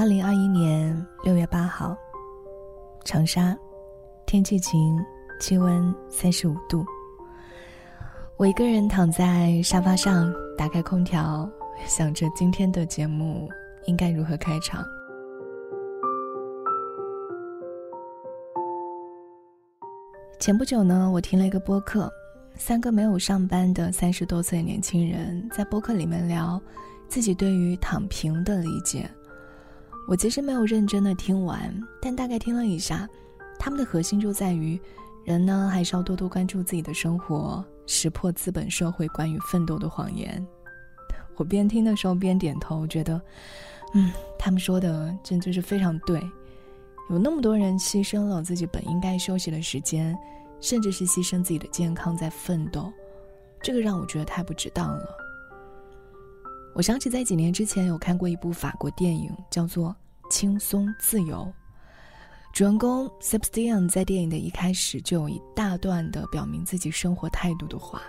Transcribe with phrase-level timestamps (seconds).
[0.00, 1.94] 二零二一年六月八号，
[3.04, 3.54] 长沙，
[4.24, 4.98] 天气晴，
[5.38, 6.82] 气温三十五度。
[8.38, 11.46] 我一个人躺在沙发上，打开空调，
[11.84, 13.46] 想着今天的节目
[13.84, 14.82] 应该如何开场。
[20.38, 22.10] 前不久呢，我听了一个播客，
[22.54, 26.58] 三个没有上班的三十多岁年轻人在播客里面聊
[27.06, 29.06] 自己对于躺平的理解。
[30.08, 33.08] 我其实没有认真的听完，但大概听了一下，
[33.58, 34.80] 他们的核心就在于，
[35.24, 40.44] 人呢还是要多多关注自己的生活，识破资本社会关于奋斗的谎言。
[41.36, 43.20] 我边听的时候边点头，觉得，
[43.94, 46.20] 嗯，他们说的真就是非常对。
[47.08, 50.16] 有那么多人牺牲了自己本应该休息的时间，
[50.60, 52.92] 甚至是牺牲自己的健康在奋斗，
[53.62, 55.04] 这个让我觉得太不值当了。
[56.74, 59.94] 我想起在几年之前有看过一部法国电影，叫做
[60.32, 61.36] 《轻松自由》。
[62.52, 68.02] 主人公 Sebastian 在电影的一开始就有一大段的表明自己生活态度的话。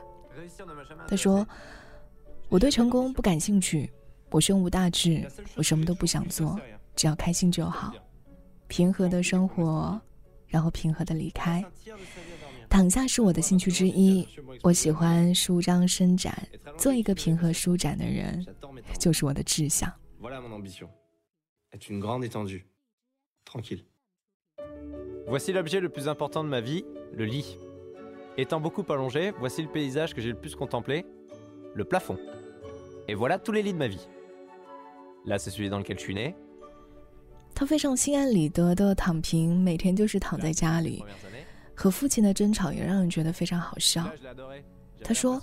[1.08, 1.46] 他说
[2.50, 3.92] ：“我对成功不感兴趣，
[4.30, 6.60] 我胸无大志，我什么都不想做，
[6.96, 7.94] 只要开心就好。”
[8.68, 10.00] 平和的生活，
[10.48, 11.64] 然后平和的离开。
[12.72, 14.26] 躺下是我的兴趣之一，
[14.64, 18.46] 我喜欢舒张伸展，做一个平和舒展的人，
[18.98, 19.92] 就是我的志向。
[25.28, 27.58] Voici l'objet le plus important de ma vie, le lit.
[28.38, 31.06] Étant beaucoup allongé, voici le paysage que j'ai le plus contemplé,
[31.76, 32.18] le plafond.
[33.10, 34.08] Et voilà tous les lits de ma vie.
[35.26, 36.34] Là, c'est celui dans lequel je suis né.
[37.54, 41.04] 他非常心安理得的躺平，每天就是躺在家里。
[41.82, 44.08] 和父亲的争吵也让人觉得非常好笑。
[45.04, 45.42] 他说：“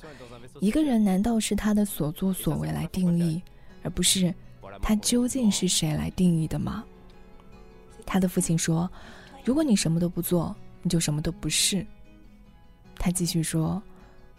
[0.62, 3.42] 一个人难道是他的所作所为来定义，
[3.82, 4.32] 而不是
[4.80, 6.84] 他究竟是谁来定义的吗？”
[8.06, 8.88] 他的父亲说
[9.44, 11.84] ：“如果你什么都不做，你就什么都不是。”
[13.00, 13.82] 他继续说：“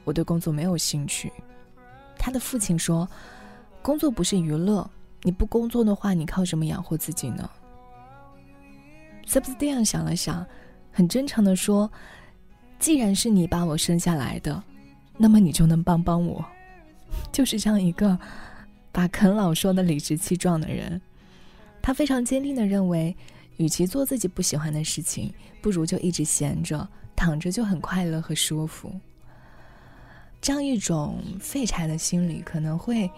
[0.05, 1.29] 我对工作没有兴趣。”
[2.17, 3.05] 他的父亲说
[3.83, 4.89] ：“工作不是娱乐，
[5.21, 7.49] 你不工作的话，你靠什么养活自己呢？”
[9.27, 10.47] 塞布斯蒂亚想了想，
[10.91, 11.89] 很真诚的说
[12.79, 14.63] ：“既然是你把我生下来的，
[15.17, 16.43] 那么你就能帮帮我。”
[17.31, 18.17] 就是这样一个
[18.91, 21.01] 把啃老说的理直气壮的人，
[21.81, 23.15] 他非常坚定的认为，
[23.57, 28.93] 与其做自己不喜欢的事情，不如就一直闲着躺着就很快乐和舒服。
[30.41, 33.09] 这样一种废柴的心理，可能会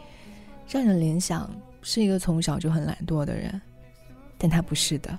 [0.68, 3.62] 让人联想是一个从小就很懒惰的人，
[4.38, 5.18] 但他不是的。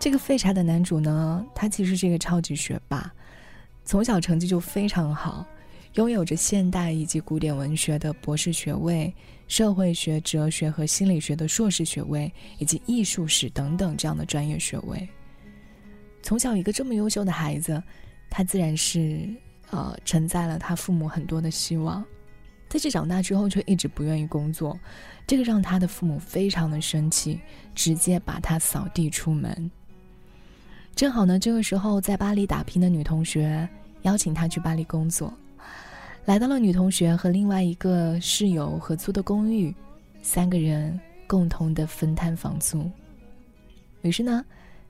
[0.00, 3.12] 这个废柴的男主呢，他其实是一个超级学霸，
[3.84, 5.46] 从小成绩就非常好，
[5.96, 9.14] 拥有着现代以及古典文学的博士学位、
[9.46, 15.06] 社会学、哲学和心理学的硕士学位，以及艺术史等等这样的专业学位。
[16.22, 17.80] 从小一个这么优秀的孩子，
[18.30, 19.28] 他自然是
[19.68, 22.02] 呃承载了他父母很多的希望，
[22.70, 24.80] 但是长大之后却一直不愿意工作，
[25.26, 27.38] 这个让他的父母非常的生气，
[27.74, 29.70] 直接把他扫地出门。
[30.94, 33.66] 正好呢，这个时候在巴黎打拼的女同学
[34.02, 35.32] 邀请他去巴黎工作，
[36.26, 39.74] 来到了女同学和另外一个室友合租的公寓，
[40.22, 42.90] 三个人共同的分摊房租。
[44.02, 44.44] 于是呢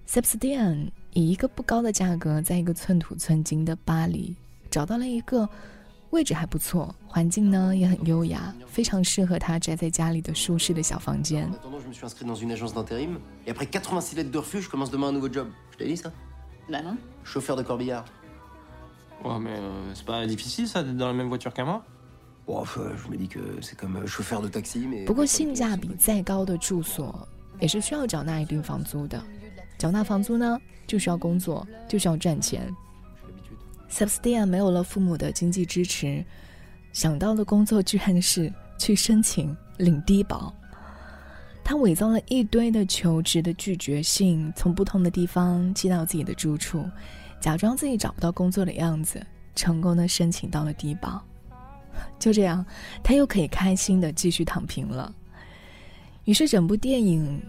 [0.08, 4.34] ，Sebastian 以一个不高的价格，在一个寸土寸金的巴黎
[4.70, 5.48] 找到了一个。
[6.10, 11.48] 位置还不错，环境呢也很优雅，非常适合他宅在家里的舒适的小房间。
[25.06, 27.28] 不过性价比再高的住所，
[27.60, 29.22] 也是需要缴纳一定房租的。
[29.78, 32.74] 缴纳房租呢，就需要工作，就需要赚钱。
[33.90, 36.24] Sebastian 没有了父母的经济支持，
[36.92, 40.54] 想到的工作居然是去申请领低保。
[41.64, 46.88] 他伪造了一堆的求职的拒绝信，从不同的地方寄到自己的住处，
[47.40, 51.22] 假装自己找不到工作的样子，成功的申请到了低保。
[52.18, 52.64] 就这样，
[53.02, 55.14] 他又可以开心的继续躺平了。
[56.24, 57.42] 于是，整部电影。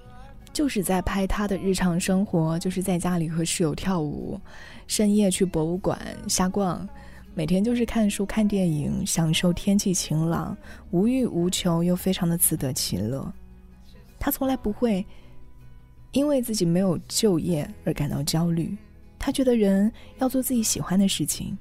[0.53, 4.39] 就是在拍他的日常生活，就是在家里和室友跳舞，
[4.87, 6.87] 深夜去博物馆瞎逛，
[7.33, 10.55] 每天就是看书、看电影，享受天气晴朗，
[10.91, 13.31] 无欲无求又非常的自得其乐。
[14.19, 15.05] 他从来不会
[16.11, 18.77] 因为自己没有就业而感到焦虑。
[19.17, 21.57] 他觉得人要做自己喜欢的事情，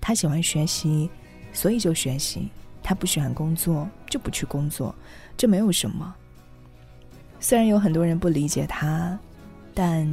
[0.00, 1.10] 他喜欢学习，
[1.52, 2.42] 所以就学习；
[2.82, 4.94] 他不喜欢工作，就不去工作，
[5.36, 6.14] 这没有什么。
[7.40, 9.18] 虽然有很多人不理解他，
[9.72, 10.06] 但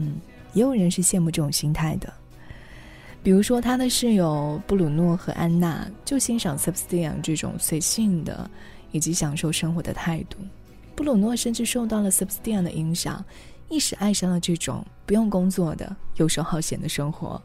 [0.54, 2.14] 也有人是羡慕这种心态的。
[3.24, 8.50] 比如说，他的室友布鲁诺和安娜就欣赏 Sebastian 这种随性的
[8.92, 10.38] 以及享受生活的态度。
[10.96, 13.26] 布鲁诺甚至受到了 Sebastian 的影响，
[13.68, 17.42] 一时爱上了这种不用工作的游手好闲的生活。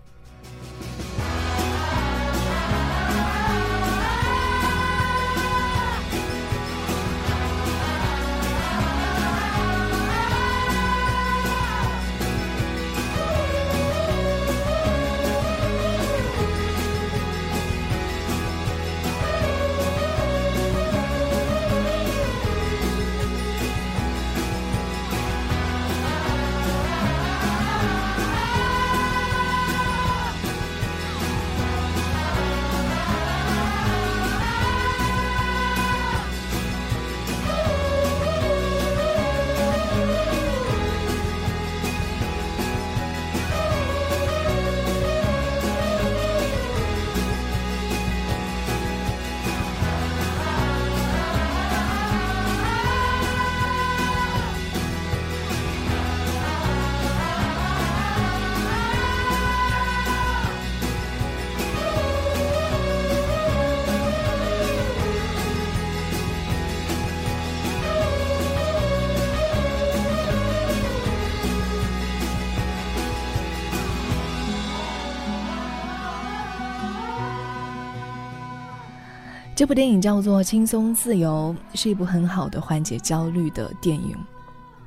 [79.60, 84.16] 这部电影叫做《轻松自由》，是一部很好的缓解焦虑的电影。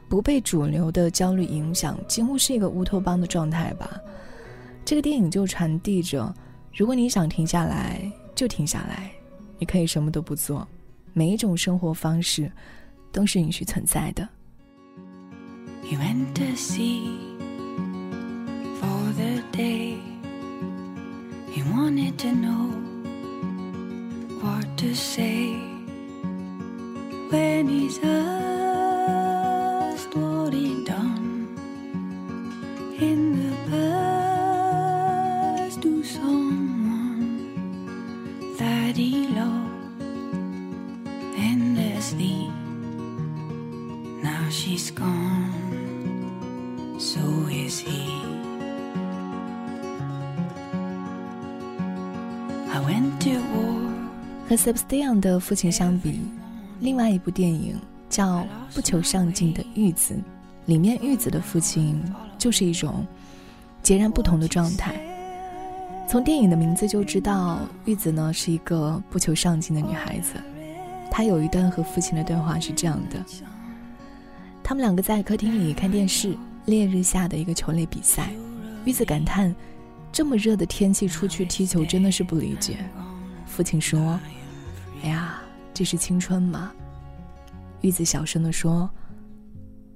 [0.10, 4.02] 不被主流的焦虑影响，几乎是一个乌托邦的状态吧。
[4.84, 6.34] 这个电影就传递着：
[6.74, 9.12] 如果你想停下来，就停下来；
[9.60, 10.68] 你可以什么都不做。
[11.14, 12.52] 每一种生活方式
[13.12, 14.28] 都是允许存在的。
[15.84, 16.18] what
[22.18, 22.83] to
[24.92, 25.54] say
[27.30, 28.53] when he's asked
[54.64, 56.22] Sebastian 的父亲相比，
[56.80, 57.76] 另外一部电影
[58.10, 58.38] 叫
[58.74, 60.14] 《不求上进的玉子》，
[60.68, 62.02] 里面玉子的父亲
[62.38, 63.06] 就是一种
[63.82, 64.96] 截然不同的状态。
[66.08, 70.36] 从电影的名字就知道，玉子呢是一个不求上进的女孩子。
[71.12, 73.22] 她有一段和父亲的对话是这样的：
[74.64, 76.38] 他们两个在客厅里看电视，
[76.68, 78.30] 烈日下的一个球类比赛。
[78.86, 79.54] 玉子感叹：
[80.10, 82.78] 这么热的天气出去踢球真的是不理解。
[83.46, 84.18] 父亲说
[85.04, 85.42] ：“哎呀，
[85.74, 86.72] 这是青春嘛。”
[87.82, 88.90] 玉子小声的说：“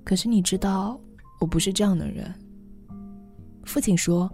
[0.03, 0.99] 可是你知道，
[1.39, 2.33] 我不是这样的人。”
[3.63, 4.31] 父亲说：“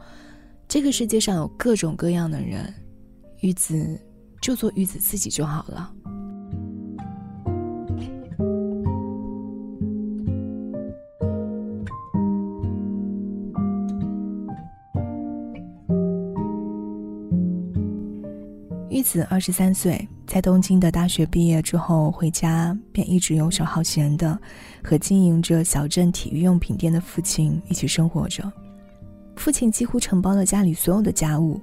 [0.68, 2.74] 这个世界上有各种各样的人，
[3.42, 4.00] 玉子
[4.42, 5.94] 就做玉子自己就好了。”
[18.90, 24.36] 玉子二十三岁，在东京的大学毕业之后回家，便一直游手好闲的，
[24.84, 28.52] 和经营着小镇体育用品店的父亲一起生活着。
[29.36, 31.62] 父亲几乎承包了家里所有的家务，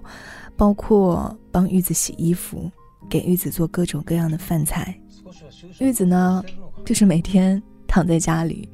[0.57, 2.71] 包括帮玉子洗衣服，
[3.09, 4.97] 给玉子做各种各样的饭菜。
[5.81, 6.41] 玉子呢，
[6.87, 8.69] 就是每天躺在家里，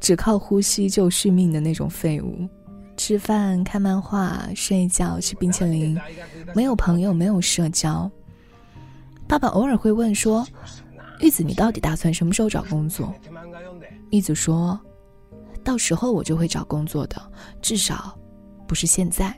[0.00, 2.48] 只靠呼吸就续命的那种废物。
[2.96, 6.00] 吃饭、看漫画、睡觉、吃冰淇淋，
[6.54, 8.10] 没有朋友，没有社交。
[9.26, 10.46] 爸爸偶尔会问说
[11.20, 13.12] ：“玉子，你到底打算什么时候找工作？”
[14.10, 14.78] 玉子说
[15.64, 17.20] ：“到时候我就会找工作的，
[17.60, 18.16] 至少
[18.66, 19.34] 不是现在。”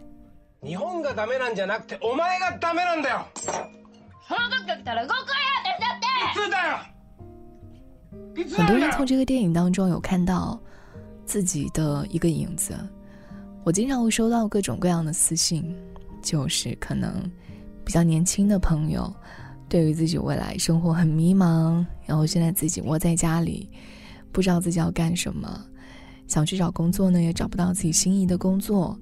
[8.57, 10.61] 很多人从这个电影当中有看到
[11.25, 12.77] 自己的一个影子。
[13.65, 15.77] 我经常会收到各种各样的私信，
[16.23, 17.31] 就是可能
[17.85, 19.13] 比较年轻的朋友，
[19.69, 23.69] 对于自己未来生活很迷茫，然后现在自己窝在家里，
[24.31, 25.61] 不知道自己要干什么，
[26.29, 28.99] 想去找工作呢，也找不到自己心仪的工作，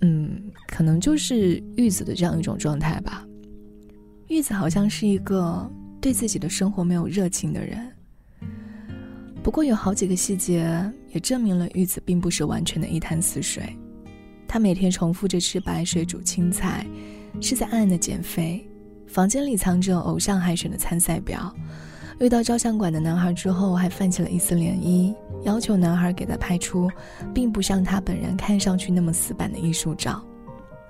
[0.00, 3.26] 嗯，可能就是玉子的这样一种状态吧。
[4.28, 5.68] 玉子好像是一个
[6.00, 7.90] 对自己的生活没有热情的人。
[9.42, 13.64] 不过有好几个细节也证明了玉子并不是完全的一潭死水。
[14.46, 16.86] 她每天重复着吃白水煮青菜，
[17.40, 18.64] 是在暗暗的减肥。
[19.08, 21.52] 房间里藏着偶像海选的参赛表。
[22.20, 26.90] 遇到照相馆的男孩之后，还泛起了一丝涟漪，要求男孩给他拍出
[27.32, 30.20] 并不像他本人看上去那么死板的艺术照。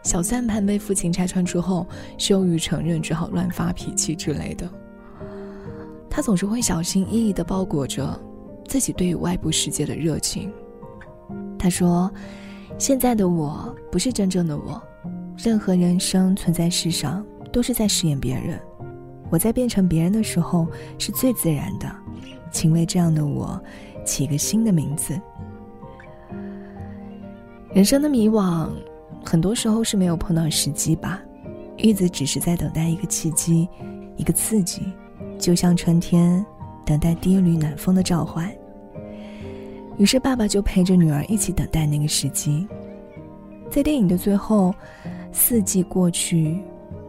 [0.02, 4.66] 小算盘被父亲拆穿之后，羞于承认，只好乱发脾气之类的。
[6.08, 8.18] 他总是会小心翼翼地包裹着
[8.66, 10.50] 自己对于外部世界的热情。
[11.58, 12.10] 他说
[12.78, 14.82] ：“现在的我不是真正的我，
[15.36, 18.60] 任何人生存在世上都是在饰演别人。
[19.30, 20.66] 我在变成别人的时候
[20.98, 21.90] 是最自然的，
[22.50, 23.60] 请为这样的我
[24.04, 25.20] 起一个新的名字。”
[27.72, 28.68] 人生的迷惘。
[29.24, 31.20] 很多时候是没有碰到时机吧，
[31.76, 33.68] 玉子只是在等待一个契机，
[34.16, 34.80] 一个刺激，
[35.38, 36.42] 就像春天
[36.86, 38.50] 等待第一缕暖风的召唤。
[39.98, 42.66] 于是爸爸就陪着女儿一起等待那个时机。
[43.68, 44.74] 在电影的最后，
[45.30, 46.58] 四季过去，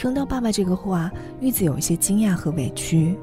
[0.00, 3.14] 听到爸爸这个话，玉子有一些惊讶和委屈，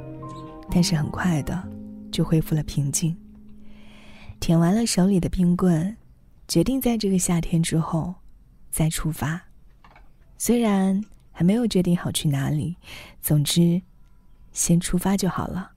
[0.70, 1.68] 但是很快的
[2.12, 3.18] 就恢复了平静。
[4.40, 5.98] 舔完了手里的冰棍。
[6.48, 8.14] 决定在这个夏天之后
[8.70, 9.42] 再出发，
[10.38, 12.78] 虽然还没有决定好去哪里，
[13.24, 13.82] 总之
[14.52, 15.72] 先出发就好了。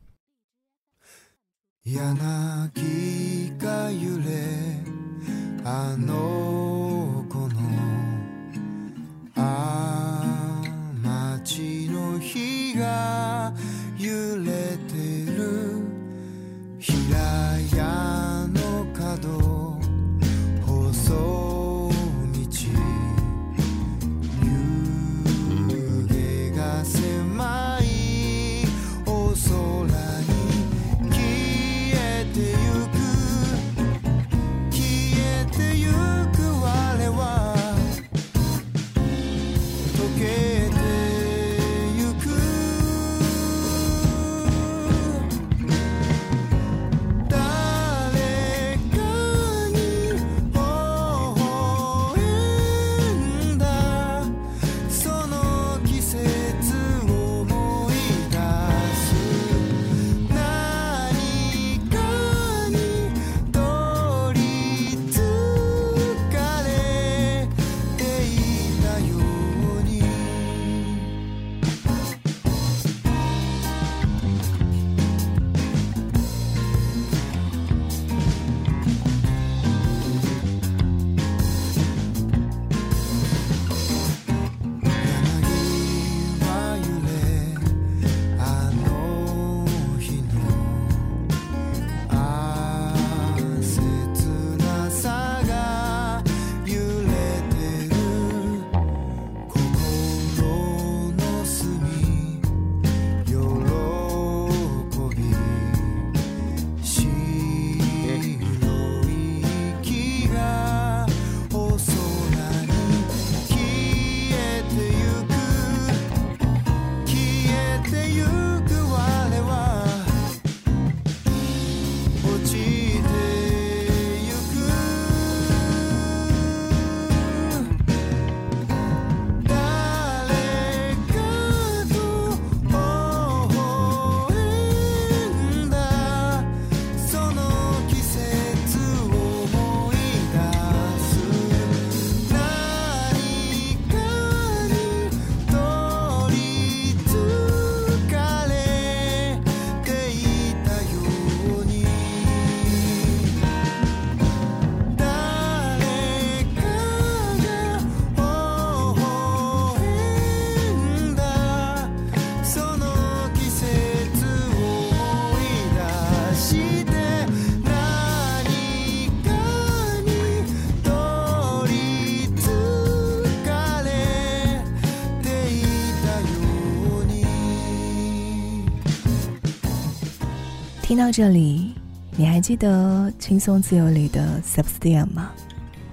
[181.00, 181.72] 到这里，
[182.14, 185.30] 你还记得《轻松自由》里的 Sebastian 吗？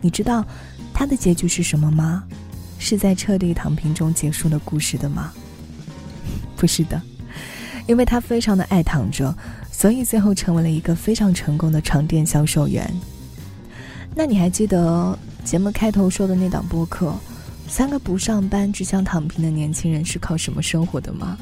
[0.01, 0.45] 你知道
[0.93, 2.25] 他的结局是什么吗？
[2.77, 5.31] 是在彻底躺平中结束了故事的吗？
[6.57, 7.01] 不是的，
[7.87, 9.33] 因为他非常的爱躺着，
[9.71, 12.93] 所以最后成为了一个非常成功的床垫销售员。
[14.13, 17.15] 那你还记得节目开头说的那档播客？
[17.69, 21.37] 三个不上班只想躺平的年轻人是靠什么生活的吗？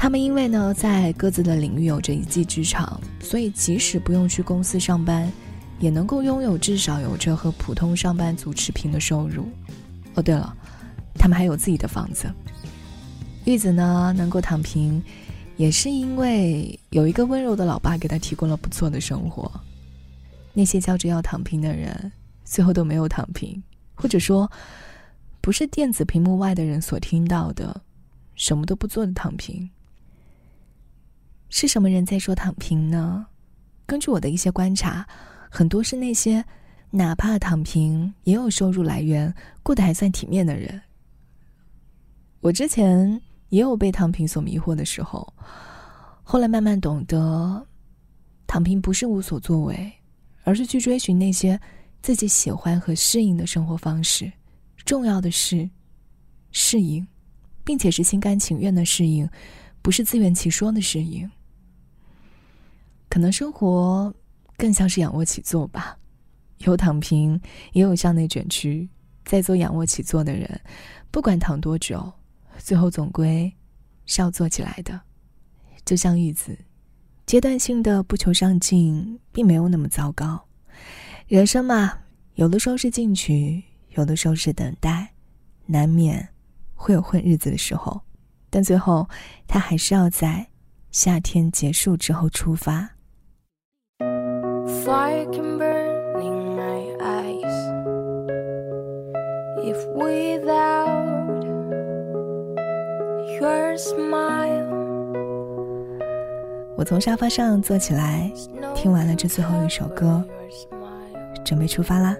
[0.00, 5.30] 他们因为呢在各自的领域有着一技之长，所以即使不用去公司上班，
[5.80, 9.48] 也能够拥有至少有着和普通上班族持平的收入。
[10.14, 10.56] 哦，对了，
[11.14, 12.32] 他们还有自己的房子。
[13.44, 15.02] 玉子呢能够躺平，
[15.56, 19.50] 也是因为有一个温柔的老爸给他提供了不错的生活。
[20.54, 22.12] 那些叫着要躺平的人，
[22.44, 23.60] 最后都没有躺平。
[23.96, 24.48] 或者说，
[25.40, 27.82] 不是电子屏幕外的人所听到的，
[28.36, 29.68] 什么都不做的躺平。
[31.50, 33.26] 是什么人在说躺平呢？
[33.86, 35.06] 根据我的一些观察，
[35.50, 36.44] 很多是那些
[36.90, 40.80] 哪怕躺平也有收入来源、过得还算体面的人。
[42.40, 45.32] 我之前也有被躺平所迷惑的时候，
[46.22, 47.66] 后来慢慢懂得，
[48.46, 49.92] 躺平不是无所作为，
[50.44, 51.58] 而是去追寻那些。
[52.00, 54.30] 自己喜欢和适应的生活方式，
[54.84, 55.68] 重要的是
[56.52, 57.04] 适应，
[57.64, 59.28] 并且是心甘情愿的适应，
[59.82, 61.28] 不是自圆其说的适应。
[63.08, 64.12] 可能生活
[64.56, 65.96] 更像是仰卧起坐吧，
[66.58, 67.40] 有躺平，
[67.72, 68.88] 也有向内卷曲。
[69.24, 70.60] 在做仰卧起坐的人，
[71.10, 72.10] 不管躺多久，
[72.56, 73.52] 最后总归
[74.06, 74.98] 是要坐起来的。
[75.84, 76.58] 就像玉子，
[77.26, 80.42] 阶段性的不求上进，并没有那么糟糕。
[81.26, 81.98] 人生嘛，
[82.36, 85.12] 有的时候是进取，有的时候是等待，
[85.66, 86.26] 难免
[86.74, 88.00] 会有混日子的时候，
[88.48, 89.06] 但最后
[89.46, 90.48] 他还是要在
[90.90, 92.88] 夏天结束之后出发。
[106.76, 108.30] 我从沙发上坐起来，
[108.74, 110.24] 听完了这最后一首歌。
[111.44, 112.16] 准备出发啦！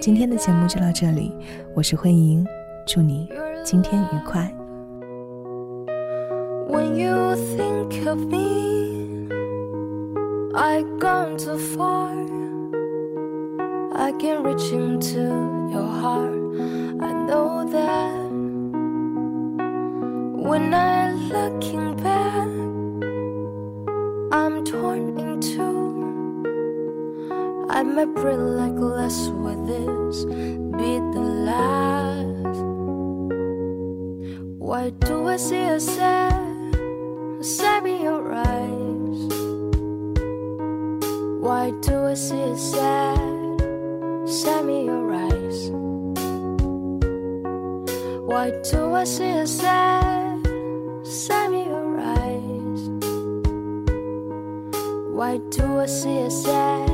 [0.00, 1.34] 今天的节目就到这里，
[1.74, 2.46] 我是慧莹，
[2.86, 3.28] 祝你
[3.64, 4.54] 今天愉快。
[10.56, 12.12] I've gone too far.
[13.92, 15.18] I can reach into
[15.72, 16.38] your heart.
[17.00, 18.14] I know that
[20.48, 22.46] when I'm looking back,
[24.32, 25.74] I'm torn in two.
[27.68, 32.60] I might breathe like less with this, be the last.
[34.58, 36.76] Why do I see a sad,
[37.40, 39.53] sad in your eyes?
[41.44, 43.60] Why do I see a sad,
[44.26, 45.68] sad in your eyes?
[48.24, 50.40] Why do I see a sad,
[51.06, 52.88] sad in your eyes?
[55.12, 56.93] Why do I see a sad?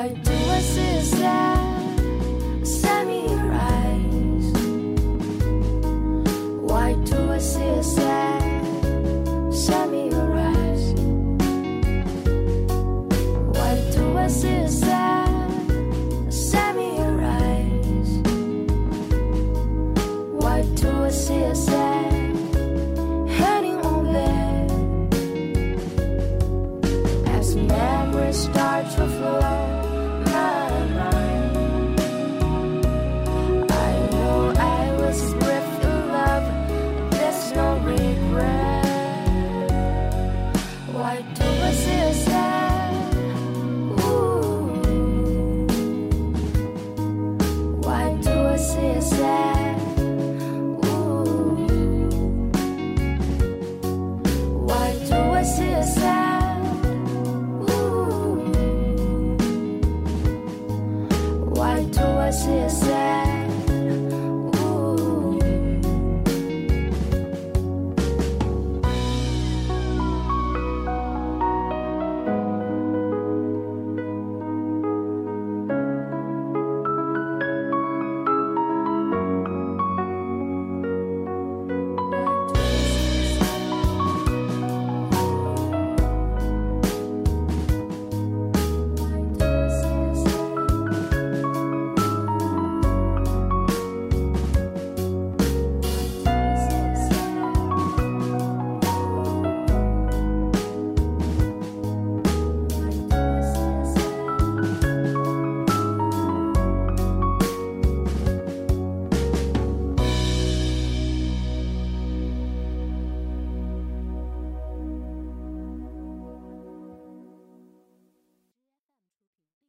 [0.00, 0.99] I do I see?